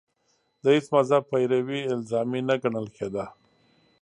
د 0.61 0.65
هېڅ 0.75 0.85
مذهب 0.95 1.23
پیروي 1.31 1.81
الزامي 1.93 2.41
نه 2.49 2.55
ګڼل 2.61 2.87
کېده 2.95 3.25